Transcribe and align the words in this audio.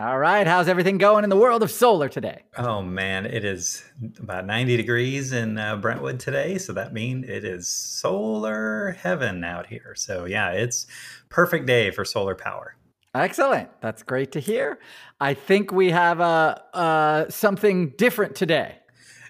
All 0.00 0.18
right, 0.18 0.46
how's 0.46 0.66
everything 0.66 0.96
going 0.96 1.24
in 1.24 1.30
the 1.30 1.36
world 1.36 1.62
of 1.62 1.70
solar 1.70 2.08
today? 2.08 2.44
Oh 2.56 2.80
man, 2.80 3.26
it 3.26 3.44
is 3.44 3.84
about 4.18 4.46
90 4.46 4.78
degrees 4.78 5.30
in 5.30 5.58
uh, 5.58 5.76
Brentwood 5.76 6.18
today, 6.18 6.56
so 6.56 6.72
that 6.72 6.94
means 6.94 7.28
it 7.28 7.44
is 7.44 7.68
solar 7.68 8.92
heaven 8.92 9.44
out 9.44 9.66
here. 9.66 9.92
So 9.94 10.24
yeah, 10.24 10.52
it's 10.52 10.86
perfect 11.28 11.66
day 11.66 11.90
for 11.90 12.06
solar 12.06 12.34
power. 12.34 12.76
Excellent. 13.14 13.68
That's 13.82 14.02
great 14.02 14.32
to 14.32 14.40
hear. 14.40 14.78
I 15.20 15.34
think 15.34 15.70
we 15.70 15.90
have 15.90 16.18
uh, 16.18 16.54
uh, 16.72 17.28
something 17.28 17.90
different 17.98 18.34
today. 18.34 18.76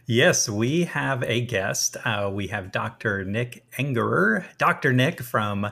Yes, 0.07 0.49
we 0.49 0.85
have 0.85 1.25
a 1.25 1.41
guest. 1.41 1.97
Uh, 2.05 2.31
we 2.33 2.47
have 2.49 2.71
Dr. 2.71 3.25
Nick 3.25 3.65
Engerer, 3.77 4.45
Dr. 4.57 4.93
Nick 4.93 5.21
from 5.21 5.71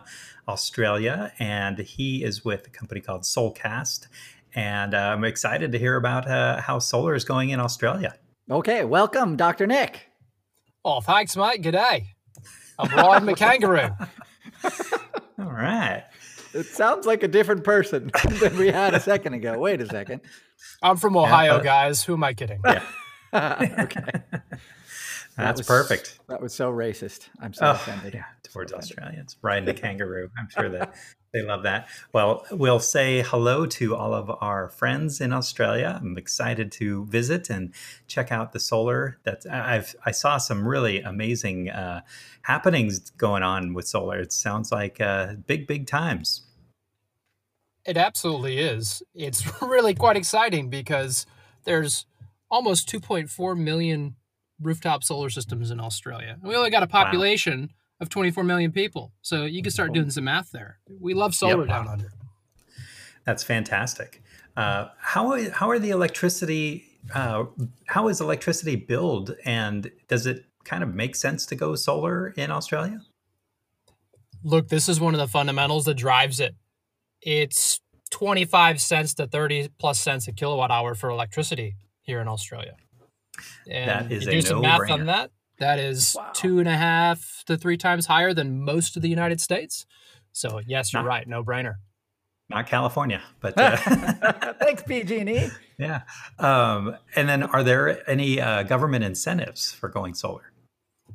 Australia, 0.48 1.32
and 1.38 1.78
he 1.78 2.24
is 2.24 2.44
with 2.44 2.66
a 2.66 2.70
company 2.70 3.00
called 3.00 3.22
Solcast. 3.22 4.06
And 4.58 4.92
uh, 4.92 4.98
I'm 4.98 5.22
excited 5.22 5.70
to 5.70 5.78
hear 5.78 5.94
about 5.94 6.28
uh, 6.28 6.60
how 6.60 6.80
solar 6.80 7.14
is 7.14 7.24
going 7.24 7.50
in 7.50 7.60
Australia. 7.60 8.16
Okay, 8.50 8.84
welcome, 8.84 9.36
Dr. 9.36 9.68
Nick. 9.68 10.08
Oh, 10.84 11.00
thanks, 11.00 11.36
mate. 11.36 11.62
G'day. 11.62 12.06
I'm 12.76 12.90
riding 12.90 13.28
a 13.28 13.34
kangaroo. 13.36 13.90
All 15.38 15.44
right. 15.52 16.04
It 16.54 16.66
sounds 16.66 17.06
like 17.06 17.22
a 17.22 17.28
different 17.28 17.62
person 17.62 18.10
than 18.40 18.56
we 18.58 18.72
had 18.72 18.94
a 18.94 19.00
second 19.00 19.34
ago. 19.34 19.56
Wait 19.60 19.80
a 19.80 19.86
second. 19.86 20.22
I'm 20.82 20.96
from 20.96 21.16
Ohio, 21.16 21.62
guys. 21.62 22.02
Who 22.02 22.14
am 22.14 22.24
I 22.24 22.34
kidding? 22.34 22.60
Yeah. 22.64 22.82
okay. 23.84 24.10
That's 25.36 25.60
was- 25.60 25.66
perfect. 25.68 26.18
That 26.28 26.40
was 26.40 26.52
so 26.52 26.72
racist. 26.72 27.28
I'm 27.40 27.52
so 27.54 27.66
Oh, 27.66 27.70
offended. 27.72 28.14
yeah, 28.14 28.24
towards 28.42 28.72
So 28.72 28.78
offended. 28.78 28.98
Australians, 28.98 29.36
riding 29.40 29.66
the 29.66 29.74
kangaroo. 29.74 30.30
I'm 30.36 30.48
sure 30.48 30.68
that 30.70 30.94
they 31.32 31.42
love 31.42 31.62
that. 31.64 31.88
Well, 32.12 32.46
we'll 32.50 32.80
say 32.80 33.22
hello 33.22 33.66
to 33.66 33.94
all 33.94 34.14
of 34.14 34.30
our 34.40 34.68
friends 34.70 35.20
in 35.20 35.32
Australia. 35.32 35.98
I'm 36.00 36.16
excited 36.16 36.72
to 36.72 37.04
visit 37.06 37.50
and 37.50 37.74
check 38.06 38.32
out 38.32 38.52
the 38.52 38.60
solar. 38.60 39.18
That 39.24 39.44
I've 39.50 39.94
I 40.06 40.10
saw 40.10 40.38
some 40.38 40.66
really 40.66 41.00
amazing 41.00 41.68
uh, 41.70 42.00
happenings 42.42 43.10
going 43.10 43.42
on 43.42 43.74
with 43.74 43.86
solar. 43.86 44.18
It 44.18 44.32
sounds 44.32 44.72
like 44.72 45.00
uh, 45.00 45.34
big 45.46 45.66
big 45.66 45.86
times. 45.86 46.42
It 47.84 47.96
absolutely 47.96 48.58
is. 48.58 49.02
It's 49.14 49.44
really 49.62 49.94
quite 49.94 50.16
exciting 50.16 50.70
because 50.70 51.26
there's 51.64 52.06
almost 52.50 52.88
2.4 52.88 53.58
million 53.58 54.16
rooftop 54.60 55.04
solar 55.04 55.30
systems 55.30 55.70
in 55.70 55.80
Australia. 55.80 56.36
And 56.40 56.48
we 56.48 56.56
only 56.56 56.70
got 56.70 56.82
a 56.82 56.86
population 56.86 57.70
of 58.00 58.08
24 58.08 58.44
million 58.44 58.72
people. 58.72 59.12
So 59.22 59.44
you 59.44 59.62
can 59.62 59.70
start 59.72 59.92
doing 59.92 60.10
some 60.10 60.24
math 60.24 60.50
there. 60.52 60.78
We 61.00 61.14
love 61.14 61.34
solar 61.34 61.60
Yep. 61.60 61.68
down 61.68 61.88
under. 61.88 62.12
That's 63.24 63.42
fantastic. 63.42 64.22
Uh, 64.56 64.88
how 64.98 65.50
how 65.52 65.70
are 65.70 65.78
the 65.78 65.90
electricity? 65.90 66.84
Uh, 67.14 67.44
how 67.86 68.08
is 68.08 68.20
electricity 68.20 68.76
billed, 68.76 69.36
and 69.44 69.90
does 70.08 70.26
it 70.26 70.44
kind 70.64 70.82
of 70.82 70.94
make 70.94 71.14
sense 71.16 71.46
to 71.46 71.54
go 71.54 71.74
solar 71.74 72.28
in 72.28 72.50
Australia? 72.50 73.00
Look, 74.42 74.68
this 74.68 74.88
is 74.88 75.00
one 75.00 75.14
of 75.14 75.18
the 75.20 75.28
fundamentals 75.28 75.84
that 75.86 75.94
drives 75.94 76.40
it. 76.40 76.54
It's 77.22 77.80
25 78.10 78.80
cents 78.80 79.14
to 79.14 79.26
30 79.26 79.68
plus 79.78 79.98
cents 80.00 80.26
a 80.28 80.32
kilowatt 80.32 80.70
hour 80.70 80.94
for 80.94 81.10
electricity 81.10 81.76
here 82.02 82.20
in 82.20 82.28
Australia. 82.28 82.74
And 83.70 83.88
That 84.08 84.12
is 84.12 84.24
you 84.24 84.30
a 84.30 84.32
do 84.32 84.42
some 84.42 84.60
math 84.62 84.80
no-brainer. 84.80 84.92
on 84.92 85.06
that. 85.06 85.30
That 85.58 85.78
is 85.78 86.14
Wow. 86.16 86.30
two 86.34 86.58
and 86.60 86.68
a 86.68 86.76
half 86.76 87.42
to 87.46 87.56
three 87.56 87.76
times 87.76 88.06
higher 88.06 88.32
than 88.32 88.62
most 88.64 88.96
of 88.96 89.02
the 89.02 89.08
United 89.08 89.40
States. 89.40 89.86
So 90.32 90.60
yes, 90.66 90.92
you're 90.92 91.02
Nah. 91.02 91.08
right. 91.08 91.26
No 91.28 91.42
brainer. 91.42 91.76
Not 92.50 92.66
California, 92.66 93.20
but 93.40 93.58
uh, 93.58 93.76
Thanks, 94.54 94.82
PG&E. 94.84 95.50
yeah. 95.78 96.02
Um, 96.38 96.96
and 97.14 97.28
then, 97.28 97.42
are 97.42 97.62
there 97.62 98.08
any 98.08 98.40
uh, 98.40 98.62
government 98.62 99.04
incentives 99.04 99.72
for 99.72 99.88
going 99.90 100.14
solar? 100.14 100.50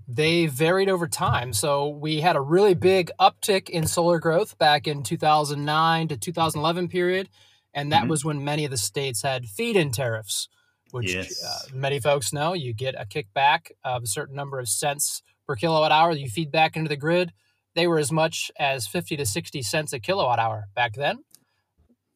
They 0.07 0.45
varied 0.45 0.89
over 0.89 1.07
time. 1.07 1.53
So 1.53 1.87
we 1.87 2.19
had 2.21 2.35
a 2.35 2.41
really 2.41 2.75
big 2.75 3.09
uptick 3.19 3.67
in 3.69 3.87
solar 3.87 4.19
growth 4.19 4.57
back 4.59 4.87
in 4.87 5.01
2009 5.01 6.07
to 6.09 6.17
2011 6.17 6.87
period. 6.89 7.29
And 7.73 7.91
that 7.91 8.03
Mhm. 8.03 8.09
was 8.09 8.23
when 8.25 8.43
many 8.43 8.65
of 8.65 8.69
the 8.71 8.77
states 8.77 9.23
had 9.23 9.45
feed 9.47 9.75
in 9.75 9.89
tariffs, 9.91 10.49
which 10.93 11.13
Yes. 11.13 11.43
uh, 11.43 11.75
many 11.75 11.99
folks 11.99 12.31
know 12.31 12.53
you 12.53 12.71
get 12.73 12.93
a 12.95 13.05
kickback 13.05 13.71
of 13.83 14.03
a 14.03 14.07
certain 14.07 14.35
number 14.35 14.59
of 14.59 14.69
cents 14.69 15.23
per 15.47 15.55
kilowatt 15.55 15.91
hour 15.91 16.13
that 16.13 16.19
you 16.19 16.29
feed 16.29 16.51
back 16.51 16.75
into 16.75 16.87
the 16.87 16.95
grid. 16.95 17.33
They 17.75 17.87
were 17.87 17.97
as 17.97 18.11
much 18.11 18.51
as 18.59 18.85
50 18.85 19.17
to 19.17 19.25
60 19.25 19.63
cents 19.63 19.91
a 19.93 19.99
kilowatt 19.99 20.37
hour 20.37 20.67
back 20.75 20.93
then. 20.93 21.23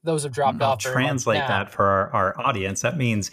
Those 0.03 0.23
have 0.23 0.31
dropped 0.31 0.61
I'll 0.61 0.73
off. 0.73 0.79
translate 0.79 1.39
that 1.39 1.71
for 1.71 1.83
our, 1.85 2.13
our 2.13 2.39
audience. 2.39 2.81
That 2.81 2.97
means 2.97 3.31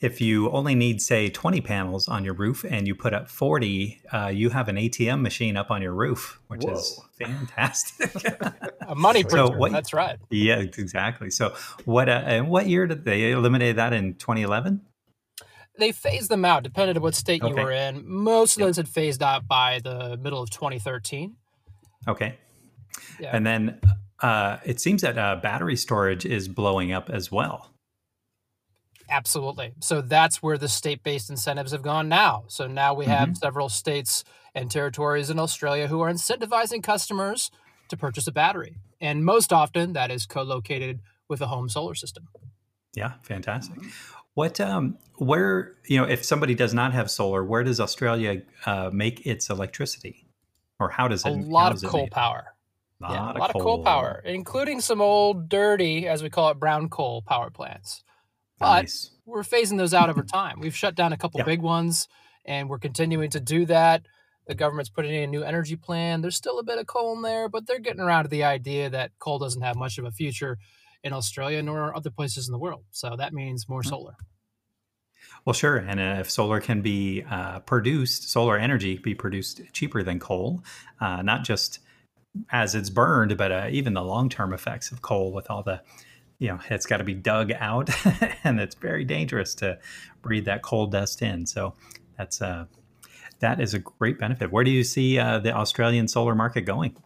if 0.00 0.20
you 0.20 0.50
only 0.50 0.74
need, 0.74 1.00
say, 1.00 1.30
20 1.30 1.60
panels 1.62 2.06
on 2.08 2.24
your 2.24 2.34
roof 2.34 2.64
and 2.68 2.86
you 2.86 2.94
put 2.94 3.14
up 3.14 3.28
40, 3.30 4.02
uh, 4.12 4.26
you 4.28 4.50
have 4.50 4.68
an 4.68 4.76
ATM 4.76 5.22
machine 5.22 5.56
up 5.56 5.70
on 5.70 5.80
your 5.82 5.94
roof, 5.94 6.38
which 6.48 6.64
is 6.66 7.00
fantastic. 7.18 8.10
A 8.86 8.94
money 8.94 9.22
So 9.22 9.28
printer. 9.46 9.58
what- 9.58 9.72
That's 9.72 9.92
right. 9.94 10.18
yeah, 10.30 10.56
exactly. 10.58 11.30
So, 11.30 11.54
what 11.86 12.08
uh, 12.08 12.22
and 12.26 12.48
what 12.48 12.66
year 12.68 12.86
did 12.86 13.04
they 13.04 13.30
eliminate 13.32 13.76
that 13.76 13.92
in 13.92 14.14
2011? 14.14 14.82
they 15.78 15.92
phased 15.92 16.30
them 16.30 16.42
out 16.42 16.62
depending 16.62 16.96
on 16.96 17.02
what 17.02 17.14
state 17.14 17.42
you 17.42 17.54
were 17.54 17.70
in. 17.70 18.02
Most 18.08 18.56
of 18.56 18.60
Yep. 18.60 18.66
those 18.68 18.76
had 18.78 18.88
phased 18.88 19.22
out 19.22 19.46
by 19.46 19.78
the 19.84 20.16
middle 20.16 20.40
of 20.42 20.48
2013. 20.48 21.36
Okay. 22.08 22.38
Yeah. 23.20 23.30
And 23.36 23.46
then 23.46 23.78
uh, 24.22 24.56
it 24.64 24.80
seems 24.80 25.02
that 25.02 25.18
uh, 25.18 25.36
battery 25.36 25.76
storage 25.76 26.24
is 26.24 26.48
blowing 26.48 26.92
up 26.92 27.10
as 27.10 27.30
well. 27.30 27.74
Absolutely. 29.08 29.72
So 29.80 30.00
that's 30.00 30.42
where 30.42 30.58
the 30.58 30.68
state 30.68 31.02
based 31.02 31.30
incentives 31.30 31.72
have 31.72 31.82
gone 31.82 32.08
now. 32.08 32.44
So 32.48 32.66
now 32.66 32.94
we 32.94 33.06
have 33.06 33.36
several 33.36 33.68
states 33.68 34.24
and 34.54 34.70
territories 34.70 35.30
in 35.30 35.38
Australia 35.38 35.86
who 35.86 36.00
are 36.00 36.10
incentivizing 36.10 36.82
customers 36.82 37.50
to 37.88 37.96
purchase 37.96 38.26
a 38.26 38.32
battery. 38.32 38.76
And 39.00 39.24
most 39.24 39.52
often 39.52 39.92
that 39.92 40.10
is 40.10 40.26
co 40.26 40.42
located 40.42 41.00
with 41.28 41.40
a 41.40 41.46
home 41.46 41.68
solar 41.68 41.94
system. 41.94 42.28
Yeah, 42.94 43.14
fantastic. 43.22 43.78
What, 44.34 44.60
um, 44.60 44.98
where, 45.16 45.74
you 45.86 45.98
know, 45.98 46.06
if 46.06 46.24
somebody 46.24 46.54
does 46.54 46.74
not 46.74 46.92
have 46.92 47.10
solar, 47.10 47.44
where 47.44 47.62
does 47.62 47.80
Australia 47.80 48.42
uh, 48.64 48.90
make 48.92 49.26
its 49.26 49.50
electricity? 49.50 50.26
Or 50.78 50.90
how 50.90 51.08
does 51.08 51.24
it? 51.24 51.30
A 51.30 51.32
lot 51.32 51.72
of 51.72 51.82
coal 51.82 52.08
power. 52.08 52.54
Lot 53.00 53.10
yeah, 53.10 53.32
a 53.32 53.38
lot 53.38 53.54
of 53.54 53.60
coal 53.60 53.82
power, 53.82 54.22
including 54.24 54.80
some 54.80 55.02
old, 55.02 55.48
dirty, 55.50 56.08
as 56.08 56.22
we 56.22 56.30
call 56.30 56.50
it, 56.50 56.58
brown 56.58 56.88
coal 56.88 57.22
power 57.22 57.50
plants. 57.50 58.02
But 58.58 58.82
Nice. 58.82 59.10
we're 59.26 59.42
phasing 59.42 59.78
those 59.78 59.94
out 59.94 60.08
over 60.10 60.22
time. 60.40 60.60
We've 60.60 60.76
shut 60.76 60.94
down 60.94 61.12
a 61.12 61.16
couple 61.16 61.42
big 61.44 61.60
ones, 61.60 62.08
and 62.44 62.68
we're 62.68 62.78
continuing 62.78 63.30
to 63.30 63.40
do 63.40 63.66
that. 63.66 64.06
The 64.46 64.54
government's 64.54 64.90
putting 64.90 65.12
in 65.12 65.24
a 65.24 65.26
new 65.26 65.42
energy 65.42 65.76
plan. 65.76 66.20
There's 66.20 66.36
still 66.36 66.58
a 66.58 66.62
bit 66.62 66.78
of 66.78 66.86
coal 66.86 67.14
in 67.16 67.22
there, 67.22 67.48
but 67.48 67.66
they're 67.66 67.80
getting 67.80 68.00
around 68.00 68.24
to 68.24 68.30
the 68.30 68.44
idea 68.44 68.88
that 68.90 69.10
coal 69.18 69.38
doesn't 69.38 69.62
have 69.62 69.76
much 69.76 69.98
of 69.98 70.04
a 70.04 70.10
future 70.12 70.56
in 71.02 71.12
Australia 71.12 71.62
nor 71.62 71.94
other 71.96 72.10
places 72.10 72.48
in 72.48 72.52
the 72.52 72.58
world. 72.58 72.84
So 72.92 73.16
that 73.18 73.32
means 73.32 73.68
more 73.68 73.82
Hmm. 73.82 73.88
solar. 73.88 74.16
Well, 75.44 75.52
sure. 75.54 75.76
And 75.76 75.98
uh, 76.00 76.16
if 76.20 76.30
solar 76.30 76.60
can 76.60 76.82
be 76.82 77.22
uh, 77.28 77.60
produced, 77.60 78.30
solar 78.30 78.56
energy 78.56 78.98
be 78.98 79.14
produced 79.14 79.60
cheaper 79.72 80.02
than 80.02 80.18
coal, 80.20 80.62
uh, 81.00 81.22
not 81.22 81.44
just 81.44 81.80
as 82.50 82.74
it's 82.74 82.90
burned, 82.90 83.36
but 83.36 83.50
uh, 83.50 83.66
even 83.70 83.94
the 83.94 84.02
long 84.02 84.28
term 84.28 84.52
effects 84.52 84.92
of 84.92 85.02
coal 85.02 85.32
with 85.32 85.50
all 85.50 85.62
the, 85.62 85.82
you 86.38 86.48
know, 86.48 86.60
it's 86.70 86.86
got 86.86 86.98
to 86.98 87.04
be 87.04 87.14
dug 87.14 87.52
out 87.52 87.90
and 88.44 88.60
it's 88.60 88.74
very 88.74 89.04
dangerous 89.04 89.54
to 89.56 89.78
breathe 90.22 90.44
that 90.44 90.62
coal 90.62 90.86
dust 90.86 91.22
in. 91.22 91.46
So 91.46 91.74
that's, 92.18 92.42
uh, 92.42 92.66
that 93.40 93.60
is 93.60 93.74
a 93.74 93.78
great 93.78 94.18
benefit. 94.18 94.50
Where 94.50 94.64
do 94.64 94.70
you 94.70 94.84
see 94.84 95.18
uh, 95.18 95.38
the 95.38 95.52
Australian 95.52 96.08
solar 96.08 96.34
market 96.34 96.62
going? 96.62 96.96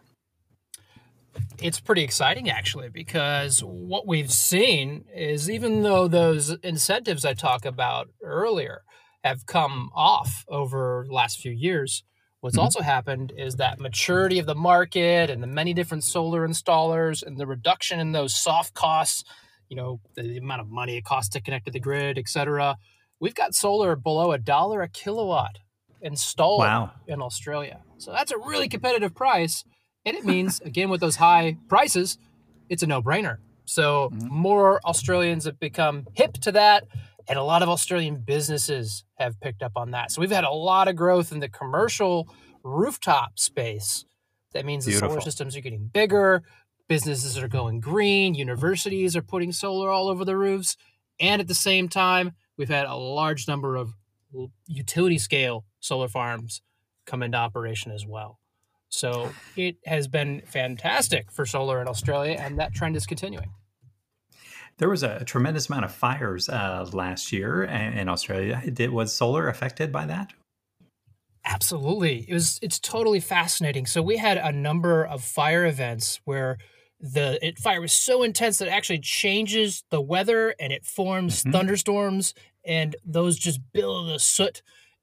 it's 1.61 1.79
pretty 1.79 2.03
exciting 2.03 2.49
actually 2.49 2.89
because 2.89 3.61
what 3.61 4.07
we've 4.07 4.31
seen 4.31 5.05
is 5.13 5.49
even 5.49 5.83
though 5.83 6.07
those 6.07 6.49
incentives 6.63 7.23
I 7.23 7.33
talked 7.33 7.65
about 7.65 8.09
earlier 8.21 8.81
have 9.23 9.45
come 9.45 9.91
off 9.93 10.43
over 10.47 11.05
the 11.07 11.13
last 11.13 11.39
few 11.39 11.51
years, 11.51 12.03
what's 12.41 12.55
mm-hmm. 12.55 12.63
also 12.63 12.81
happened 12.81 13.33
is 13.35 13.55
that 13.55 13.79
maturity 13.79 14.39
of 14.39 14.45
the 14.45 14.55
market 14.55 15.29
and 15.29 15.41
the 15.41 15.47
many 15.47 15.73
different 15.73 16.03
solar 16.03 16.47
installers 16.47 17.23
and 17.23 17.37
the 17.37 17.47
reduction 17.47 17.99
in 17.99 18.11
those 18.11 18.35
soft 18.35 18.73
costs, 18.73 19.23
you 19.69 19.77
know, 19.77 19.99
the 20.15 20.37
amount 20.37 20.61
of 20.61 20.69
money 20.69 20.97
it 20.97 21.05
costs 21.05 21.29
to 21.29 21.41
connect 21.41 21.65
to 21.65 21.71
the 21.71 21.79
grid, 21.79 22.17
et 22.17 22.27
cetera. 22.27 22.77
We've 23.19 23.35
got 23.35 23.55
solar 23.55 23.95
below 23.95 24.31
a 24.31 24.37
dollar 24.37 24.81
a 24.81 24.87
kilowatt 24.87 25.59
installed 26.01 26.59
wow. 26.59 26.91
in 27.07 27.21
Australia. 27.21 27.81
So 27.97 28.11
that's 28.11 28.31
a 28.31 28.37
really 28.37 28.67
competitive 28.67 29.15
price 29.15 29.63
and 30.05 30.17
it 30.17 30.25
means, 30.25 30.59
again, 30.65 30.89
with 30.89 31.01
those 31.01 31.15
high 31.15 31.57
prices, 31.67 32.17
it's 32.69 32.83
a 32.83 32.87
no 32.87 33.01
brainer. 33.01 33.37
So 33.65 34.09
mm-hmm. 34.09 34.33
more 34.33 34.81
Australians 34.85 35.45
have 35.45 35.59
become 35.59 36.07
hip 36.13 36.33
to 36.33 36.51
that. 36.53 36.85
And 37.31 37.39
a 37.39 37.43
lot 37.43 37.63
of 37.63 37.69
Australian 37.69 38.17
businesses 38.17 39.05
have 39.15 39.39
picked 39.39 39.63
up 39.63 39.77
on 39.77 39.91
that. 39.91 40.11
So 40.11 40.19
we've 40.19 40.29
had 40.29 40.43
a 40.43 40.51
lot 40.51 40.89
of 40.89 40.97
growth 40.97 41.31
in 41.31 41.39
the 41.39 41.47
commercial 41.47 42.27
rooftop 42.61 43.39
space. 43.39 44.03
That 44.51 44.65
means 44.65 44.83
Beautiful. 44.83 45.07
the 45.07 45.13
solar 45.13 45.21
systems 45.21 45.55
are 45.55 45.61
getting 45.61 45.89
bigger, 45.93 46.43
businesses 46.89 47.37
are 47.37 47.47
going 47.47 47.79
green, 47.79 48.35
universities 48.35 49.15
are 49.15 49.21
putting 49.21 49.53
solar 49.53 49.89
all 49.89 50.09
over 50.09 50.25
the 50.25 50.35
roofs. 50.35 50.75
And 51.21 51.41
at 51.41 51.47
the 51.47 51.55
same 51.55 51.87
time, 51.87 52.33
we've 52.57 52.67
had 52.67 52.85
a 52.85 52.95
large 52.97 53.47
number 53.47 53.77
of 53.77 53.93
utility 54.67 55.17
scale 55.17 55.63
solar 55.79 56.09
farms 56.09 56.61
come 57.05 57.23
into 57.23 57.37
operation 57.37 57.93
as 57.93 58.05
well. 58.05 58.39
So 58.89 59.31
it 59.55 59.77
has 59.85 60.09
been 60.09 60.41
fantastic 60.45 61.31
for 61.31 61.45
solar 61.45 61.81
in 61.81 61.87
Australia, 61.87 62.35
and 62.37 62.59
that 62.59 62.73
trend 62.73 62.97
is 62.97 63.05
continuing. 63.05 63.53
There 64.77 64.89
was 64.89 65.03
a 65.03 65.23
tremendous 65.25 65.69
amount 65.69 65.85
of 65.85 65.91
fires 65.93 66.49
uh, 66.49 66.89
last 66.91 67.31
year 67.31 67.63
in 67.63 68.09
Australia. 68.09 68.61
Did, 68.71 68.89
was 68.89 69.13
solar 69.13 69.47
affected 69.47 69.91
by 69.91 70.05
that? 70.07 70.33
Absolutely. 71.45 72.25
It 72.27 72.33
was. 72.33 72.59
It's 72.61 72.79
totally 72.79 73.19
fascinating. 73.19 73.85
So 73.85 74.01
we 74.01 74.17
had 74.17 74.37
a 74.37 74.51
number 74.51 75.05
of 75.05 75.23
fire 75.23 75.65
events 75.65 76.19
where 76.25 76.57
the 76.99 77.39
it, 77.45 77.57
fire 77.57 77.81
was 77.81 77.93
so 77.93 78.23
intense 78.23 78.59
that 78.59 78.67
it 78.67 78.71
actually 78.71 78.99
changes 78.99 79.83
the 79.89 80.01
weather 80.01 80.53
and 80.59 80.71
it 80.71 80.85
forms 80.85 81.41
mm-hmm. 81.41 81.51
thunderstorms, 81.51 82.33
and 82.63 82.95
those 83.05 83.37
just 83.37 83.59
billow 83.73 84.05
the 84.05 84.19
soot 84.19 84.61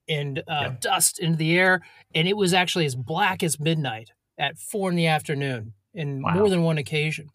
and 0.09 0.39
uh, 0.41 0.43
yeah. 0.49 0.75
dust 0.81 1.19
into 1.19 1.37
the 1.37 1.59
air, 1.59 1.83
and 2.15 2.29
it 2.29 2.37
was 2.37 2.55
actually 2.55 2.87
as 2.87 2.95
black 2.95 3.43
as 3.43 3.59
midnight 3.59 4.11
at 4.39 4.59
four 4.59 4.91
in 4.91 4.97
the 4.97 5.07
afternoon 5.07 5.75
in 5.93 6.23
wow. 6.23 6.35
more 6.35 6.49
than 6.49 6.63
one 6.63 6.79
occasion. 6.79 7.31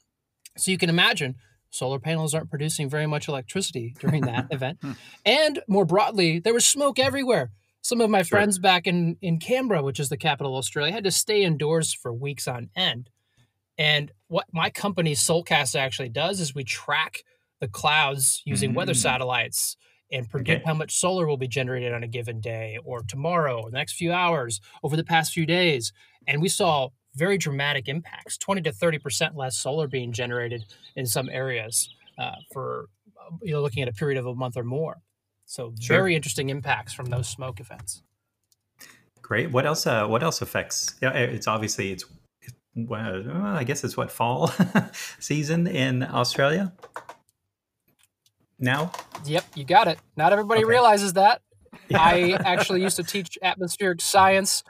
So 0.57 0.71
you 0.71 0.77
can 0.77 0.89
imagine 0.89 1.35
solar 1.73 1.99
panels 1.99 2.35
aren't 2.35 2.51
producing 2.51 2.87
very 2.87 3.07
much 3.07 3.27
electricity 3.27 3.95
during 3.99 4.21
that 4.21 4.47
event. 4.51 4.77
Hmm. 4.81 4.91
And 5.25 5.59
more 5.67 5.85
broadly, 5.85 6.39
there 6.39 6.53
was 6.53 6.65
smoke 6.65 6.99
everywhere. 6.99 7.51
Some 7.81 7.99
of 7.99 8.09
my 8.09 8.19
sure. 8.19 8.37
friends 8.37 8.59
back 8.59 8.87
in, 8.87 9.17
in 9.21 9.39
Canberra, 9.39 9.83
which 9.83 9.99
is 9.99 10.09
the 10.09 10.17
capital 10.17 10.53
of 10.53 10.59
Australia, 10.59 10.93
had 10.93 11.03
to 11.03 11.11
stay 11.11 11.43
indoors 11.43 11.91
for 11.91 12.13
weeks 12.13 12.47
on 12.47 12.69
end. 12.75 13.09
And 13.77 14.11
what 14.27 14.45
my 14.53 14.69
company 14.69 15.15
Solcast 15.15 15.75
actually 15.75 16.09
does 16.09 16.39
is 16.39 16.53
we 16.53 16.63
track 16.63 17.23
the 17.59 17.67
clouds 17.67 18.41
using 18.45 18.69
mm-hmm. 18.69 18.77
weather 18.77 18.93
satellites 18.93 19.75
and 20.11 20.29
predict 20.29 20.61
okay. 20.61 20.67
how 20.67 20.75
much 20.75 20.95
solar 20.95 21.25
will 21.25 21.37
be 21.37 21.47
generated 21.47 21.91
on 21.91 22.03
a 22.03 22.07
given 22.07 22.39
day 22.39 22.77
or 22.85 23.01
tomorrow 23.01 23.61
or 23.61 23.71
the 23.71 23.77
next 23.77 23.93
few 23.93 24.13
hours 24.13 24.61
over 24.83 24.95
the 24.95 25.03
past 25.03 25.33
few 25.33 25.47
days. 25.47 25.91
And 26.27 26.39
we 26.39 26.49
saw 26.49 26.89
very 27.15 27.37
dramatic 27.37 27.87
impacts 27.87 28.37
20 28.37 28.61
to 28.61 28.71
30% 28.71 29.35
less 29.35 29.57
solar 29.57 29.87
being 29.87 30.11
generated 30.11 30.65
in 30.95 31.05
some 31.05 31.29
areas 31.29 31.89
uh, 32.17 32.35
for 32.51 32.87
you 33.41 33.53
know 33.53 33.61
looking 33.61 33.81
at 33.81 33.89
a 33.89 33.93
period 33.93 34.19
of 34.19 34.25
a 34.25 34.35
month 34.35 34.57
or 34.57 34.63
more 34.63 35.01
so 35.45 35.73
sure. 35.79 35.97
very 35.97 36.15
interesting 36.15 36.49
impacts 36.49 36.93
from 36.93 37.07
those 37.07 37.27
smoke 37.27 37.59
events 37.59 38.03
great 39.21 39.51
what 39.51 39.65
else 39.65 39.87
uh, 39.87 40.05
what 40.05 40.21
else 40.21 40.41
affects 40.41 40.95
yeah 41.01 41.11
it's 41.11 41.47
obviously 41.47 41.91
it's 41.91 42.05
well, 42.75 43.23
I 43.29 43.63
guess 43.63 43.83
it's 43.83 43.95
what 43.95 44.09
fall 44.09 44.51
season 45.19 45.67
in 45.67 46.03
Australia 46.03 46.73
now? 48.59 48.91
Yep, 49.25 49.45
you 49.55 49.63
got 49.63 49.87
it. 49.87 49.99
Not 50.17 50.33
everybody 50.33 50.63
okay. 50.63 50.69
realizes 50.69 51.13
that. 51.13 51.41
I 51.93 52.37
actually 52.45 52.81
used 52.81 52.95
to 52.95 53.03
teach 53.03 53.37
atmospheric 53.41 54.01
science 54.01 54.63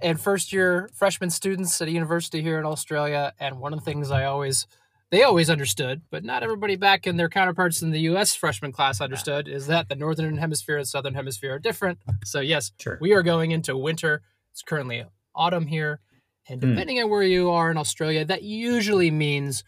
and 0.00 0.20
first 0.20 0.52
year 0.52 0.88
freshman 0.92 1.30
students 1.30 1.80
at 1.80 1.88
a 1.88 1.90
university 1.90 2.42
here 2.42 2.58
in 2.58 2.64
Australia. 2.64 3.32
And 3.38 3.58
one 3.58 3.72
of 3.72 3.80
the 3.80 3.84
things 3.84 4.10
I 4.10 4.24
always, 4.24 4.66
they 5.10 5.22
always 5.22 5.50
understood, 5.50 6.02
but 6.10 6.24
not 6.24 6.42
everybody 6.42 6.76
back 6.76 7.06
in 7.06 7.16
their 7.16 7.28
counterparts 7.28 7.82
in 7.82 7.90
the 7.90 8.00
US 8.00 8.34
freshman 8.34 8.72
class 8.72 9.00
understood, 9.00 9.48
is 9.48 9.66
that 9.66 9.88
the 9.88 9.94
Northern 9.94 10.36
Hemisphere 10.38 10.78
and 10.78 10.88
Southern 10.88 11.14
Hemisphere 11.14 11.54
are 11.54 11.58
different. 11.58 11.98
So, 12.24 12.40
yes, 12.40 12.72
sure. 12.78 12.98
we 13.00 13.12
are 13.12 13.22
going 13.22 13.50
into 13.50 13.76
winter. 13.76 14.22
It's 14.52 14.62
currently 14.62 15.04
autumn 15.34 15.66
here. 15.66 16.00
And 16.48 16.62
hmm. 16.62 16.70
depending 16.70 16.96
mm. 16.96 17.04
on 17.04 17.10
where 17.10 17.22
you 17.22 17.50
are 17.50 17.70
in 17.70 17.76
Australia, 17.76 18.24
that 18.24 18.42
usually 18.42 19.10
means 19.10 19.64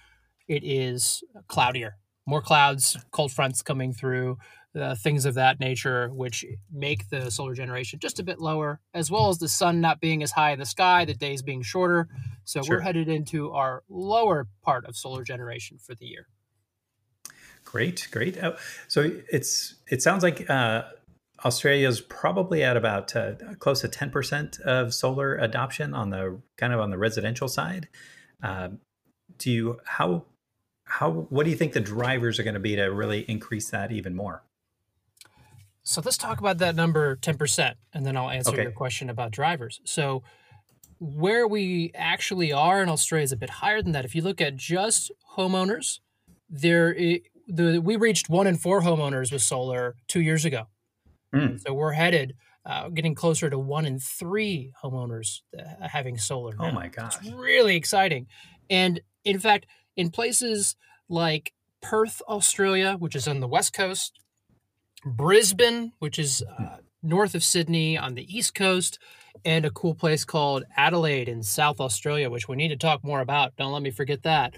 it 0.49 0.65
is 0.65 1.23
cloudier 1.47 1.97
more 2.27 2.43
clouds, 2.43 2.97
cold 3.11 3.33
fronts 3.33 3.63
coming 3.63 3.93
through, 3.93 4.39
uh, 4.79 4.95
things 4.95 5.25
of 5.25 5.35
that 5.35 5.59
nature, 5.59 6.09
which 6.15 6.45
make 6.73 7.09
the 7.09 7.31
solar 7.31 7.55
generation 7.55 7.99
just 7.99 8.21
a 8.21 8.23
bit 8.23 8.41
lower, 8.41 8.81
as 8.95 9.11
well 9.11 9.29
as 9.29 9.39
the 9.39 9.49
sun 9.49 9.81
not 9.81 10.01
being 10.01 10.23
as 10.23 10.33
high 10.33 10.53
in 10.53 10.59
the 10.59 10.67
sky, 10.67 11.05
the 11.05 11.15
days 11.15 11.43
being 11.43 11.63
shorter. 11.63 12.09
So 12.45 12.63
sure. 12.63 12.77
we're 12.77 12.83
headed 12.83 13.09
into 13.09 13.51
our 13.51 13.83
lower 13.89 14.49
part 14.63 14.85
of 14.87 14.97
solar 14.97 15.25
generation 15.25 15.79
for 15.79 15.95
the 15.95 16.07
year. 16.07 16.29
Great, 17.65 18.09
great. 18.11 18.43
Oh, 18.43 18.57
so 18.89 19.11
it's 19.31 19.75
it 19.89 20.03
sounds 20.03 20.23
like 20.23 20.49
uh, 20.49 20.85
Australia 21.45 21.89
is 21.89 22.01
probably 22.01 22.63
at 22.63 22.77
about 22.77 23.15
uh, 23.15 23.35
close 23.59 23.81
to 23.83 23.89
ten 23.89 24.11
percent 24.11 24.59
of 24.61 24.95
solar 24.95 25.37
adoption 25.37 25.95
on 25.95 26.11
the 26.11 26.41
kind 26.57 26.73
of 26.73 26.81
on 26.81 26.91
the 26.91 26.99
residential 26.99 27.49
side. 27.49 27.89
Uh, 28.43 28.71
do 29.37 29.51
you 29.51 29.81
how 29.85 30.25
how 30.91 31.11
what 31.31 31.45
do 31.45 31.51
you 31.51 31.57
think 31.57 31.73
the 31.73 31.81
drivers 31.81 32.41
are 32.41 32.43
going 32.43 32.55
to 32.55 32.61
be 32.61 32.75
to 32.75 32.87
really 32.87 33.21
increase 33.29 33.71
that 33.71 33.93
even 33.93 34.17
more? 34.17 34.43
So 35.85 36.03
let's 36.05 36.19
talk 36.19 36.41
about 36.41 36.59
that 36.59 36.75
number 36.75 37.17
10%, 37.17 37.75
and 37.95 38.05
then 38.05 38.17
I'll 38.17 38.29
answer 38.29 38.53
okay. 38.53 38.65
your 38.65 38.73
question 38.73 39.09
about 39.09 39.31
drivers. 39.31 39.81
So 39.85 40.23
where 40.99 41.47
we 41.47 41.93
actually 41.95 42.53
are 42.53 42.83
in 42.83 42.89
Australia 42.89 43.25
is 43.25 43.33
a 43.33 43.37
bit 43.37 43.51
higher 43.51 43.81
than 43.81 43.93
that. 43.93 44.05
If 44.05 44.15
you 44.15 44.23
look 44.23 44.41
at 44.41 44.57
just 44.57 45.11
homeowners, 45.39 46.01
there 46.51 46.95
the, 47.47 47.79
we 47.79 47.97
reached 47.97 48.29
one 48.29 48.47
in 48.47 48.57
four 48.57 48.83
homeowners 48.83 49.33
with 49.33 49.43
solar 49.43 49.95
two 50.09 50.21
years 50.21 50.45
ago. 50.45 50.65
Mm. 51.35 51.61
So 51.61 51.73
we're 51.73 51.93
headed, 51.93 52.35
uh, 52.67 52.89
getting 52.89 53.15
closer 53.15 53.49
to 53.49 53.59
one 53.59 53.87
in 53.87 54.01
three 54.01 54.73
homeowners 54.83 55.41
uh, 55.57 55.89
having 55.89 56.19
solar. 56.19 56.55
Oh 56.59 56.65
now. 56.65 56.71
Oh 56.71 56.73
my 56.73 56.89
gosh! 56.89 57.17
It's 57.23 57.33
really 57.33 57.77
exciting, 57.77 58.27
and 58.69 59.01
in 59.25 59.39
fact, 59.39 59.67
in 59.97 60.11
places 60.11 60.77
like 61.09 61.53
Perth, 61.81 62.23
Australia, 62.29 62.97
which 62.99 63.17
is 63.17 63.27
on 63.27 63.41
the 63.41 63.49
west 63.49 63.73
coast, 63.73 64.21
Brisbane, 65.05 65.93
which 65.99 66.19
is 66.19 66.43
uh, 66.59 66.77
north 67.03 67.35
of 67.35 67.43
Sydney 67.43 67.97
on 67.97 68.15
the 68.15 68.37
east 68.37 68.55
coast, 68.55 68.99
and 69.45 69.65
a 69.65 69.71
cool 69.71 69.95
place 69.95 70.25
called 70.25 70.65
Adelaide 70.77 71.29
in 71.29 71.43
South 71.43 71.81
Australia, 71.81 72.29
which 72.31 72.49
we 72.49 72.57
need 72.57 72.69
to 72.69 72.77
talk 72.77 73.03
more 73.03 73.21
about. 73.21 73.57
Don't 73.57 73.73
let 73.73 73.83
me 73.83 73.91
forget 73.91 74.23
that. 74.23 74.55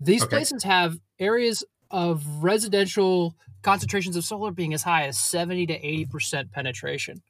These 0.00 0.22
okay. 0.22 0.36
places 0.36 0.64
have 0.64 0.98
areas 1.18 1.64
of 1.90 2.24
residential 2.42 3.36
concentrations 3.62 4.16
of 4.16 4.24
solar 4.24 4.50
being 4.50 4.74
as 4.74 4.82
high 4.82 5.06
as 5.06 5.18
70 5.18 5.66
to 5.66 5.78
80% 5.78 6.50
penetration. 6.50 7.22